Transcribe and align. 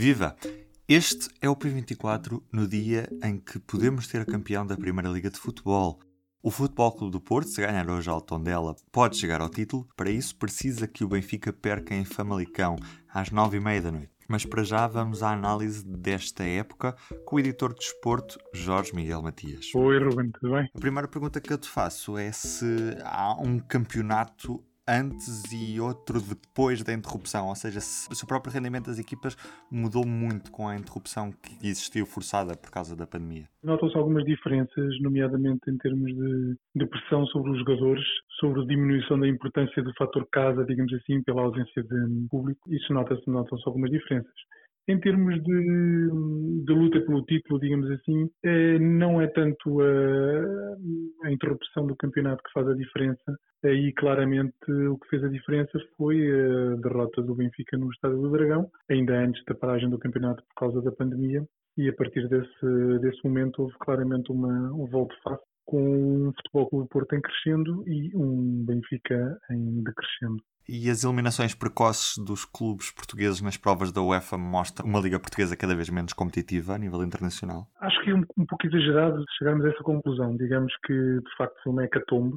Viva! 0.00 0.34
Este 0.88 1.28
é 1.42 1.50
o 1.50 1.54
P24 1.54 2.42
no 2.50 2.66
dia 2.66 3.06
em 3.22 3.38
que 3.38 3.58
podemos 3.58 4.08
ter 4.08 4.24
campeão 4.24 4.66
da 4.66 4.74
Primeira 4.74 5.10
Liga 5.10 5.28
de 5.28 5.38
Futebol. 5.38 6.00
O 6.42 6.50
Futebol 6.50 6.90
Clube 6.92 7.12
do 7.12 7.20
Porto, 7.20 7.50
se 7.50 7.60
ganhar 7.60 7.86
hoje 7.86 8.08
ao 8.08 8.22
Tondela, 8.22 8.74
pode 8.90 9.18
chegar 9.18 9.42
ao 9.42 9.50
título. 9.50 9.86
Para 9.94 10.08
isso, 10.08 10.34
precisa 10.36 10.88
que 10.88 11.04
o 11.04 11.08
Benfica 11.08 11.52
perca 11.52 11.94
em 11.94 12.06
Famalicão, 12.06 12.76
às 13.12 13.30
nove 13.30 13.58
e 13.58 13.60
meia 13.60 13.82
da 13.82 13.92
noite. 13.92 14.10
Mas 14.26 14.46
para 14.46 14.64
já 14.64 14.86
vamos 14.86 15.22
à 15.22 15.32
análise 15.32 15.84
desta 15.84 16.44
época 16.44 16.96
com 17.26 17.36
o 17.36 17.40
editor 17.40 17.74
de 17.74 17.80
desporto, 17.80 18.38
Jorge 18.54 18.94
Miguel 18.94 19.20
Matias. 19.20 19.66
Oi, 19.74 19.98
Ruben, 20.02 20.30
tudo 20.30 20.54
bem? 20.54 20.70
A 20.74 20.80
primeira 20.80 21.08
pergunta 21.08 21.42
que 21.42 21.52
eu 21.52 21.58
te 21.58 21.68
faço 21.68 22.16
é 22.16 22.32
se 22.32 22.96
há 23.04 23.34
um 23.38 23.58
campeonato 23.58 24.64
antes 24.90 25.44
e 25.52 25.80
outro 25.80 26.20
depois 26.20 26.82
da 26.82 26.92
interrupção, 26.92 27.48
ou 27.48 27.54
seja, 27.54 27.80
se, 27.80 28.12
se 28.12 28.24
o 28.24 28.26
próprio 28.26 28.52
rendimento 28.52 28.86
das 28.86 28.98
equipas 28.98 29.36
mudou 29.70 30.04
muito 30.04 30.50
com 30.50 30.66
a 30.66 30.76
interrupção 30.76 31.30
que 31.30 31.54
existiu 31.66 32.04
forçada 32.04 32.56
por 32.56 32.70
causa 32.70 32.96
da 32.96 33.06
pandemia. 33.06 33.44
Notam-se 33.62 33.96
algumas 33.96 34.24
diferenças, 34.24 35.00
nomeadamente 35.00 35.70
em 35.70 35.78
termos 35.78 36.12
de, 36.12 36.56
de, 36.74 36.86
pressão 36.86 37.24
sobre 37.26 37.52
os 37.52 37.58
jogadores, 37.58 38.04
sobre 38.40 38.62
a 38.62 38.66
diminuição 38.66 39.18
da 39.18 39.28
importância 39.28 39.82
do 39.82 39.92
fator 39.94 40.26
casa, 40.32 40.64
digamos 40.64 40.92
assim, 40.94 41.22
pela 41.22 41.42
ausência 41.42 41.82
de 41.82 42.28
público. 42.28 42.60
Isso 42.72 42.92
nota-se, 42.92 43.28
notam-se 43.30 43.62
algumas 43.66 43.90
diferenças. 43.90 44.34
Em 44.88 44.98
termos 44.98 45.34
de, 45.42 46.64
de, 46.64 46.72
luta 46.72 47.00
pelo 47.02 47.22
título, 47.24 47.60
digamos 47.60 47.90
assim, 47.90 48.28
eh, 48.44 48.78
não 48.78 49.20
é 49.20 49.28
tanto 49.28 49.80
a, 49.80 51.26
a, 51.26 51.30
interrupção 51.30 51.86
do 51.86 51.94
campeonato 51.96 52.42
que 52.42 52.52
faz 52.52 52.66
a 52.66 52.74
diferença. 52.74 53.38
Aí, 53.64 53.92
claramente, 53.92 54.54
o 54.90 54.98
que 54.98 55.08
fez 55.08 55.22
a 55.22 55.28
diferença 55.28 55.78
foi 55.96 56.16
a 56.16 56.76
derrota 56.76 57.22
do 57.22 57.34
Benfica 57.34 57.76
no 57.76 57.90
Estádio 57.92 58.22
do 58.22 58.30
Dragão, 58.30 58.68
ainda 58.90 59.18
antes 59.18 59.44
da 59.44 59.54
paragem 59.54 59.88
do 59.90 59.98
campeonato 59.98 60.42
por 60.48 60.54
causa 60.56 60.82
da 60.82 60.90
pandemia. 60.90 61.44
E 61.76 61.88
a 61.88 61.92
partir 61.92 62.26
desse, 62.28 62.98
desse 63.00 63.22
momento 63.22 63.62
houve 63.62 63.74
claramente 63.78 64.32
uma, 64.32 64.72
um 64.72 64.86
volta 64.86 65.14
face 65.22 65.44
com 65.70 66.28
um 66.28 66.32
Futebol 66.32 66.68
Clube 66.68 66.88
Porto 66.88 67.14
em 67.14 67.20
crescendo 67.20 67.84
e 67.86 68.10
um 68.16 68.64
Benfica 68.64 69.38
em 69.50 69.82
decrescendo. 69.84 70.42
E 70.72 70.88
as 70.88 71.02
eliminações 71.02 71.52
precoces 71.52 72.16
dos 72.16 72.44
clubes 72.44 72.92
portugueses 72.92 73.42
nas 73.42 73.56
provas 73.56 73.90
da 73.90 74.00
UEFA 74.00 74.38
mostram 74.38 74.86
uma 74.86 75.00
liga 75.00 75.18
portuguesa 75.18 75.56
cada 75.56 75.74
vez 75.74 75.90
menos 75.90 76.12
competitiva 76.12 76.74
a 76.74 76.78
nível 76.78 77.02
internacional? 77.02 77.66
Acho 77.80 78.00
que 78.04 78.10
é 78.10 78.14
um, 78.14 78.22
um 78.38 78.46
pouco 78.46 78.64
exagerado 78.68 79.24
chegarmos 79.36 79.66
a 79.66 79.70
essa 79.70 79.82
conclusão. 79.82 80.36
Digamos 80.36 80.72
que, 80.86 80.92
de 80.94 81.36
facto, 81.36 81.60
foi 81.64 81.72
uma 81.72 81.84
hecatombe. 81.84 82.36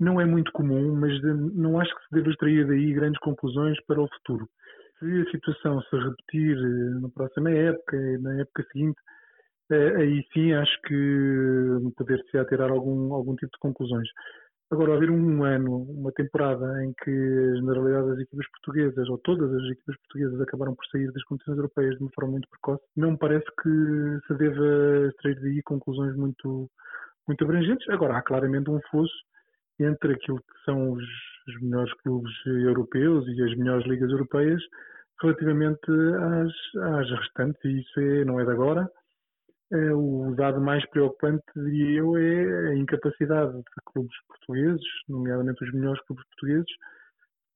Não 0.00 0.18
é 0.18 0.24
muito 0.24 0.50
comum, 0.52 0.96
mas 0.96 1.12
de, 1.20 1.34
não 1.34 1.78
acho 1.78 1.94
que 1.96 2.02
se 2.04 2.14
deva 2.14 2.30
extrair 2.30 2.66
daí 2.66 2.94
grandes 2.94 3.20
conclusões 3.20 3.78
para 3.84 4.00
o 4.00 4.08
futuro. 4.08 4.48
Se 4.98 5.20
a 5.20 5.30
situação 5.30 5.82
se 5.82 5.96
repetir 5.98 6.56
eh, 6.56 7.00
na 7.02 7.10
próxima 7.10 7.50
época 7.50 7.94
e 7.94 8.16
na 8.22 8.40
época 8.40 8.64
seguinte, 8.72 8.98
eh, 9.70 9.96
aí 9.96 10.24
sim 10.32 10.54
acho 10.54 10.80
que 10.86 11.92
poder-se 11.94 12.42
tirar 12.48 12.70
algum, 12.70 13.12
algum 13.12 13.36
tipo 13.36 13.52
de 13.52 13.58
conclusões. 13.60 14.08
Agora, 14.70 14.94
haver 14.94 15.10
um 15.10 15.42
ano, 15.42 15.82
uma 15.82 16.12
temporada 16.12 16.84
em 16.84 16.92
que 17.02 17.10
a 17.10 17.56
generalidade 17.56 18.10
das 18.10 18.20
equipas 18.20 18.48
portuguesas, 18.50 19.08
ou 19.08 19.18
todas 19.18 19.52
as 19.52 19.64
equipas 19.64 19.96
portuguesas, 19.96 20.40
acabaram 20.40 20.76
por 20.76 20.86
sair 20.86 21.10
das 21.10 21.24
competições 21.24 21.56
europeias 21.56 21.96
de 21.96 22.02
uma 22.04 22.12
forma 22.14 22.30
muito 22.32 22.48
precoce, 22.48 22.82
não 22.96 23.10
me 23.10 23.18
parece 23.18 23.46
que 23.60 24.18
se 24.28 24.34
deva 24.34 25.08
extrair 25.08 25.40
daí 25.40 25.60
conclusões 25.64 26.14
muito, 26.14 26.70
muito 27.26 27.42
abrangentes. 27.42 27.88
Agora, 27.88 28.16
há 28.16 28.22
claramente 28.22 28.70
um 28.70 28.80
fosso 28.92 29.12
entre 29.80 30.12
aquilo 30.12 30.38
que 30.38 30.64
são 30.64 30.92
os, 30.92 31.04
os 31.48 31.60
melhores 31.62 31.92
clubes 31.94 32.32
europeus 32.46 33.26
e 33.26 33.42
as 33.42 33.56
melhores 33.56 33.84
ligas 33.88 34.10
europeias 34.10 34.62
relativamente 35.20 35.90
às, 35.90 36.82
às 36.94 37.10
restantes, 37.10 37.62
e 37.64 37.80
isso 37.80 38.00
é, 38.00 38.24
não 38.24 38.38
é 38.38 38.44
de 38.44 38.52
agora 38.52 38.88
o 39.72 40.34
dado 40.36 40.60
mais 40.60 40.84
preocupante, 40.90 41.44
diria 41.54 42.00
eu, 42.00 42.16
é 42.16 42.70
a 42.70 42.74
incapacidade 42.74 43.56
de 43.56 43.64
clubes 43.92 44.16
portugueses, 44.26 44.84
nomeadamente 45.08 45.64
os 45.64 45.72
melhores 45.72 46.02
clubes 46.06 46.24
portugueses, 46.28 46.70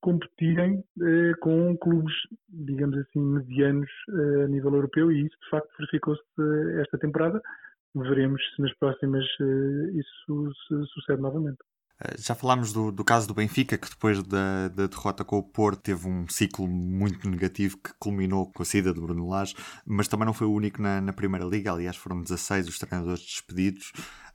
competirem 0.00 0.84
eh, 1.00 1.32
com 1.40 1.74
clubes, 1.78 2.12
digamos 2.50 2.98
assim, 2.98 3.20
medianos 3.20 3.88
eh, 4.10 4.44
a 4.44 4.48
nível 4.48 4.74
europeu 4.74 5.10
e 5.10 5.24
isso 5.24 5.36
de 5.42 5.48
facto 5.48 5.70
verificou-se 5.78 6.22
eh, 6.38 6.82
esta 6.82 6.98
temporada. 6.98 7.40
Veremos 7.94 8.42
se 8.54 8.60
nas 8.60 8.74
próximas 8.74 9.24
eh, 9.40 9.90
isso 9.94 10.52
se 10.68 10.86
sucede 10.92 11.22
novamente. 11.22 11.58
Eh, 12.00 12.16
já 12.18 12.34
falámos 12.34 12.72
do, 12.72 12.90
do, 12.90 13.04
caso 13.04 13.28
do 13.28 13.34
Benfica, 13.34 13.78
que 13.78 13.88
depois 13.88 14.22
da, 14.22 14.68
da, 14.68 14.86
derrota 14.86 15.24
com 15.24 15.38
o 15.38 15.42
Porto 15.42 15.82
teve 15.82 16.08
um 16.08 16.26
ciclo 16.28 16.66
muito 16.66 17.28
negativo 17.28 17.76
que 17.78 17.92
culminou 17.98 18.50
com 18.52 18.62
a 18.62 18.66
saída 18.66 18.92
de 18.92 19.00
Bruno 19.00 19.28
Lage, 19.28 19.54
mas 19.86 20.08
também 20.08 20.26
não 20.26 20.34
foi 20.34 20.46
o 20.46 20.52
único 20.52 20.82
na, 20.82 21.00
na 21.00 21.12
Primeira 21.12 21.44
Liga, 21.44 21.72
aliás 21.72 21.96
foram 21.96 22.22
16 22.22 22.68
os 22.68 22.78
treinadores 22.78 23.20
despedidos. 23.20 23.92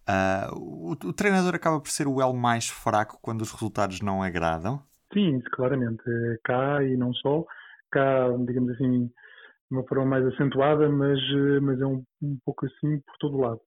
Uh, 0.07 0.55
o, 0.55 0.91
o, 0.91 1.13
treinador 1.13 1.53
acaba 1.53 1.79
por 1.79 1.89
ser 1.89 2.07
o 2.07 2.21
elo 2.21 2.33
mais 2.33 2.67
fraco 2.67 3.19
quando 3.21 3.41
os 3.41 3.51
resultados 3.51 4.01
não 4.01 4.23
agradam? 4.23 4.81
Sim, 5.13 5.39
claramente. 5.51 6.01
É 6.07 6.37
cá 6.43 6.83
e 6.83 6.97
não 6.97 7.13
só. 7.13 7.45
Cá, 7.91 8.27
digamos 8.47 8.71
assim, 8.71 9.05
de 9.05 9.11
uma 9.77 9.83
forma 9.83 10.05
mais 10.05 10.25
acentuada, 10.25 10.89
mas, 10.89 11.19
eh, 11.19 11.59
mas 11.59 11.79
é 11.79 11.85
um, 11.85 12.03
um 12.21 12.37
pouco 12.43 12.65
assim 12.65 12.99
por 13.01 13.17
todo 13.19 13.37
lado 13.37 13.61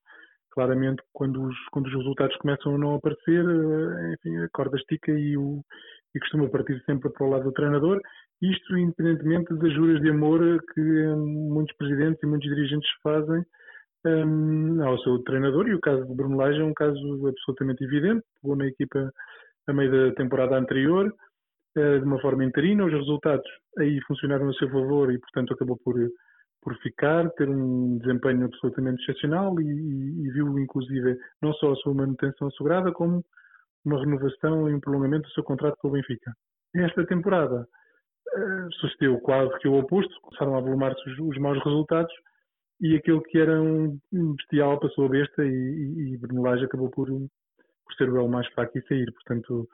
claramente 0.52 1.02
quando 1.12 1.42
os, 1.42 1.56
quando 1.70 1.86
os 1.86 1.94
resultados 1.94 2.36
começam 2.36 2.74
a 2.74 2.78
não 2.78 2.94
aparecer, 2.94 3.44
eh, 3.44 4.14
enfim, 4.14 4.36
a 4.38 4.48
corda 4.50 4.76
estica 4.76 5.10
e, 5.10 5.36
o, 5.36 5.62
e 6.14 6.20
costuma 6.20 6.48
partir 6.48 6.82
sempre 6.84 7.10
para 7.10 7.26
o 7.26 7.30
lado 7.30 7.44
do 7.44 7.52
treinador. 7.52 8.00
Isto 8.40 8.76
independentemente 8.76 9.54
das 9.54 9.72
juras 9.72 10.00
de 10.00 10.10
amor 10.10 10.40
que 10.74 10.80
muitos 10.80 11.76
presidentes 11.76 12.22
e 12.22 12.26
muitos 12.26 12.48
dirigentes 12.48 12.90
fazem 13.02 13.44
um, 14.04 14.82
ao 14.82 14.98
seu 14.98 15.18
treinador. 15.20 15.68
E 15.68 15.74
o 15.74 15.80
caso 15.80 16.04
de 16.06 16.14
Bruno 16.14 16.36
Lage 16.36 16.60
é 16.60 16.64
um 16.64 16.74
caso 16.74 17.26
absolutamente 17.26 17.84
evidente. 17.84 18.24
Pegou 18.40 18.56
na 18.56 18.66
equipa 18.66 19.12
a 19.68 19.72
meio 19.72 19.90
da 19.90 20.14
temporada 20.16 20.58
anterior, 20.58 21.06
uh, 21.06 21.98
de 22.00 22.04
uma 22.04 22.20
forma 22.20 22.44
interina. 22.44 22.84
Os 22.84 22.92
resultados 22.92 23.46
aí 23.78 24.00
funcionaram 24.08 24.48
a 24.48 24.54
seu 24.54 24.68
favor 24.68 25.12
e, 25.12 25.18
portanto, 25.18 25.54
acabou 25.54 25.78
por 25.84 25.96
por 26.62 26.76
ficar, 26.78 27.28
ter 27.32 27.48
um 27.48 27.98
desempenho 27.98 28.44
absolutamente 28.44 29.02
excepcional 29.02 29.60
e, 29.60 29.64
e, 29.64 30.26
e, 30.26 30.30
viu 30.30 30.58
inclusive 30.58 31.18
não 31.42 31.52
só 31.54 31.72
a 31.72 31.76
sua 31.76 31.92
manutenção 31.92 32.48
assegurada, 32.48 32.92
como 32.92 33.24
uma 33.84 33.98
renovação 33.98 34.70
e 34.70 34.74
um 34.74 34.80
prolongamento 34.80 35.28
do 35.28 35.32
seu 35.34 35.42
contrato 35.42 35.76
com 35.78 35.88
o 35.88 35.90
Benfica. 35.90 36.32
Esta 36.74 37.04
temporada 37.04 37.66
uh, 38.36 38.72
sucedeu 38.74 39.18
quase 39.20 39.52
que 39.58 39.68
o 39.68 39.74
oposto, 39.74 40.14
começaram 40.22 40.54
a 40.54 40.58
avolumar-se 40.58 41.10
os, 41.10 41.18
os 41.18 41.38
maus 41.38 41.58
resultados 41.64 42.14
e 42.80 42.96
aquele 42.96 43.20
que 43.22 43.38
era 43.38 43.60
um 43.60 43.98
bestial 44.36 44.78
passou 44.78 45.06
a 45.06 45.08
besta 45.08 45.44
e, 45.44 45.48
e, 45.48 46.14
e 46.14 46.64
acabou 46.64 46.90
por, 46.90 47.08
por 47.08 47.94
ser 47.96 48.08
o 48.08 48.28
mais 48.28 48.46
fraco 48.48 48.78
e 48.78 48.86
sair. 48.86 49.12
Portanto, 49.12 49.68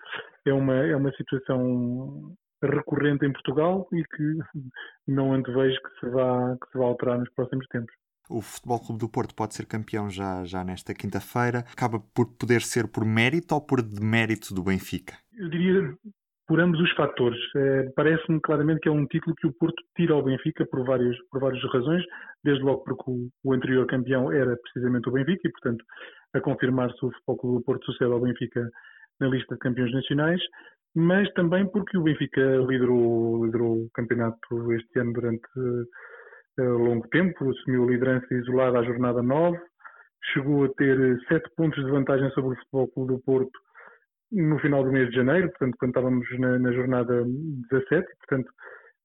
é 0.46 0.52
uma, 0.52 0.74
é 0.74 0.96
uma 0.96 1.12
situação 1.12 2.34
recorrente 2.62 3.24
em 3.24 3.32
Portugal 3.32 3.88
e 3.92 4.02
que 4.04 4.38
não 5.06 5.32
antevejo 5.32 5.76
que 5.82 6.00
se 6.00 6.10
vá, 6.10 6.56
que 6.56 6.70
se 6.70 6.78
vá 6.78 6.84
alterar 6.84 7.18
nos 7.18 7.30
próximos 7.34 7.66
tempos. 7.68 7.94
O 8.30 8.42
Futebol 8.42 8.78
Clube 8.78 9.00
do 9.00 9.08
Porto 9.08 9.34
pode 9.34 9.54
ser 9.54 9.64
campeão 9.64 10.10
já, 10.10 10.44
já 10.44 10.62
nesta 10.62 10.92
quinta-feira. 10.92 11.60
Acaba 11.72 11.98
por 12.14 12.26
poder 12.38 12.60
ser 12.60 12.86
por 12.86 13.04
mérito 13.04 13.54
ou 13.54 13.60
por 13.60 13.80
demérito 13.80 14.52
do 14.52 14.62
Benfica? 14.62 15.14
Eu 15.32 15.48
diria 15.48 15.96
por 16.46 16.60
ambos 16.60 16.80
os 16.80 16.92
fatores. 16.92 17.38
É, 17.56 17.90
Parece-me 17.96 18.40
claramente 18.40 18.80
que 18.80 18.88
é 18.88 18.92
um 18.92 19.06
título 19.06 19.34
que 19.36 19.46
o 19.46 19.52
Porto 19.52 19.82
tira 19.96 20.14
ao 20.14 20.22
Benfica 20.22 20.66
por 20.66 20.84
várias, 20.84 21.16
por 21.30 21.40
várias 21.40 21.62
razões, 21.72 22.04
desde 22.44 22.62
logo 22.62 22.84
porque 22.84 23.04
o, 23.06 23.28
o 23.44 23.52
anterior 23.52 23.86
campeão 23.86 24.30
era 24.32 24.56
precisamente 24.56 25.08
o 25.08 25.12
Benfica 25.12 25.48
e, 25.48 25.52
portanto, 25.52 25.84
a 26.34 26.40
confirmar-se 26.40 26.96
o 27.04 27.10
Futebol 27.10 27.36
Clube 27.36 27.58
do 27.58 27.64
Porto 27.64 27.84
sucede 27.86 28.12
ao 28.12 28.20
Benfica 28.20 28.68
na 29.20 29.28
lista 29.28 29.54
de 29.54 29.60
campeões 29.60 29.92
nacionais, 29.92 30.40
mas 30.98 31.32
também 31.34 31.64
porque 31.64 31.96
o 31.96 32.02
Benfica 32.02 32.40
liderou, 32.40 33.44
liderou 33.44 33.84
o 33.84 33.90
campeonato 33.94 34.72
este 34.72 34.98
ano 34.98 35.12
durante 35.12 35.46
uh, 35.56 36.76
longo 36.76 37.06
tempo, 37.10 37.48
assumiu 37.48 37.84
a 37.84 37.86
liderança 37.86 38.34
isolada 38.34 38.80
à 38.80 38.82
jornada 38.82 39.22
9, 39.22 39.56
chegou 40.32 40.64
a 40.64 40.68
ter 40.70 41.16
7 41.28 41.48
pontos 41.56 41.84
de 41.84 41.90
vantagem 41.92 42.28
sobre 42.30 42.52
o 42.52 42.56
Futebol 42.56 42.88
Clube 42.88 43.12
do 43.12 43.20
Porto 43.20 43.60
no 44.32 44.58
final 44.58 44.82
do 44.82 44.90
mês 44.90 45.08
de 45.10 45.14
janeiro, 45.14 45.48
portanto, 45.50 45.76
quando 45.78 45.90
estávamos 45.90 46.38
na, 46.40 46.58
na 46.58 46.72
jornada 46.72 47.24
17, 47.70 48.08
portanto, 48.18 48.50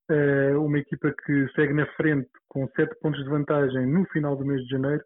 uh, 0.09 0.65
uma 0.65 0.79
equipa 0.79 1.13
que 1.23 1.47
segue 1.55 1.73
na 1.73 1.85
frente 1.93 2.27
com 2.49 2.67
7 2.69 2.91
pontos 3.01 3.23
de 3.23 3.29
vantagem 3.29 3.85
no 3.85 4.03
final 4.05 4.35
do 4.35 4.43
mês 4.43 4.63
de 4.63 4.69
janeiro, 4.69 5.03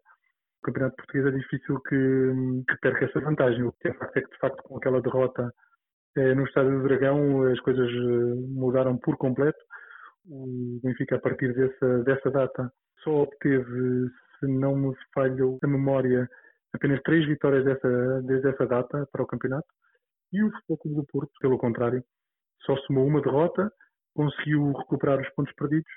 o 0.62 0.66
Campeonato 0.68 0.96
Português 0.96 1.26
é 1.26 1.38
difícil 1.38 1.82
que, 1.82 2.64
que 2.70 2.78
perca 2.80 3.06
essa 3.06 3.20
vantagem. 3.20 3.64
O 3.64 3.74
que 3.74 3.90
é 3.90 3.94
facto 3.94 4.18
é 4.18 4.22
que, 4.22 4.30
de 4.30 4.38
facto, 4.38 4.64
com 4.64 4.78
aquela 4.78 5.02
derrota 5.02 5.54
no 6.36 6.46
Estádio 6.46 6.80
do 6.80 6.88
Dragão 6.88 7.44
as 7.44 7.60
coisas 7.60 7.88
eh, 7.90 8.36
mudaram 8.50 8.98
por 8.98 9.18
completo. 9.18 9.60
O 10.26 10.80
Benfica, 10.84 11.16
a 11.16 11.20
partir 11.20 11.54
dessa, 11.54 12.04
dessa 12.04 12.32
data, 12.32 12.72
só 13.04 13.22
obteve, 13.22 14.10
se 14.40 14.48
não 14.48 14.76
me 14.76 14.94
falha 15.14 15.44
a 15.64 15.68
memória, 15.68 16.28
apenas 16.74 17.02
três 17.04 17.26
vitórias 17.26 17.64
dessa, 17.64 18.22
desde 18.24 18.50
essa 18.50 18.66
data 18.66 19.08
para 19.12 19.24
o 19.24 19.28
campeonato. 19.28 19.68
E 20.34 20.44
o 20.44 20.52
Futebol 20.52 20.78
Clube 20.78 20.98
do 20.98 21.06
Porto, 21.06 21.32
pelo 21.40 21.58
contrário, 21.58 22.04
só 22.66 22.76
somou 22.80 23.06
uma 23.08 23.22
derrota, 23.22 23.72
conseguiu 24.14 24.74
recuperar 24.74 25.22
os 25.22 25.30
pontos 25.36 25.54
perdidos 25.56 25.92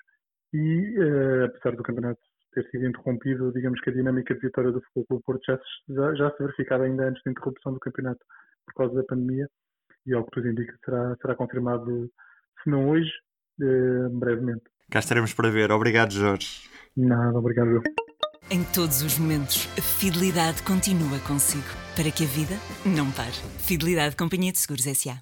e 0.53 0.99
uh, 0.99 1.45
apesar 1.47 1.75
do 1.75 1.83
campeonato 1.83 2.21
ter 2.53 2.69
sido 2.71 2.87
interrompido, 2.87 3.53
digamos 3.53 3.81
que 3.81 3.91
a 3.91 3.93
dinâmica 3.93 4.35
de 4.35 4.41
vitória 4.41 4.71
do 4.71 4.81
Futebol 4.83 5.07
Clube 5.07 5.23
Porto 5.25 5.43
já, 5.47 5.61
já, 5.89 6.15
já 6.15 6.31
se 6.33 6.43
verificava 6.43 6.85
ainda 6.85 7.09
antes 7.09 7.23
da 7.25 7.31
interrupção 7.31 7.73
do 7.73 7.81
campeonato 7.81 8.21
por 8.67 8.75
causa 8.75 8.95
da 8.95 9.05
pandemia 9.05 9.49
e 10.11 10.15
ao 10.15 10.25
que 10.25 10.31
tudo 10.33 10.49
indica 10.49 10.75
será, 10.85 11.17
será 11.23 11.35
confirmado, 11.37 12.11
se 12.63 12.71
não 12.71 12.91
hoje, 12.91 13.11
uh, 13.61 14.11
brevemente. 14.19 14.63
Cá 14.91 14.99
estaremos 14.99 15.33
para 15.33 15.51
ver. 15.51 15.71
Obrigado, 15.71 16.13
Jorge. 16.13 16.69
Nada, 16.97 17.39
obrigado. 17.39 17.71
Eu. 17.71 17.83
Em 18.51 18.65
todos 18.65 19.03
os 19.03 19.17
momentos, 19.17 19.69
a 19.79 19.81
fidelidade 19.81 20.63
continua 20.65 21.21
consigo, 21.21 21.63
para 21.97 22.11
que 22.11 22.25
a 22.25 22.27
vida 22.27 22.57
não 22.85 23.09
pare. 23.13 23.37
Fidelidade 23.61 24.17
Companhia 24.17 24.51
de 24.51 24.59
Seguros 24.59 24.87
S.A. 24.87 25.21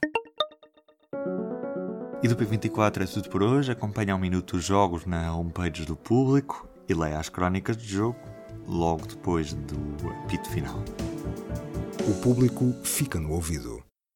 E 2.22 2.26
do 2.26 2.34
P24 2.34 3.02
é 3.02 3.06
tudo 3.06 3.28
por 3.28 3.42
hoje. 3.42 3.70
Acompanhe 3.70 4.10
ao 4.10 4.18
minuto 4.18 4.56
os 4.56 4.64
jogos 4.64 5.04
na 5.04 5.36
homepage 5.36 5.84
do 5.84 5.94
público 5.94 6.66
e 6.88 6.94
leia 6.94 7.18
as 7.18 7.28
crónicas 7.28 7.76
de 7.76 7.86
jogo 7.86 8.18
logo 8.66 9.06
depois 9.06 9.52
do 9.52 10.08
apito 10.24 10.48
final. 10.50 10.82
O 12.08 12.22
público 12.22 12.72
fica 12.82 13.20
no 13.20 13.32
ouvido. 13.32 13.87